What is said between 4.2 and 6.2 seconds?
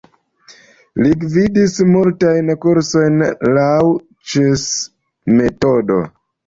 Cseh-metodo.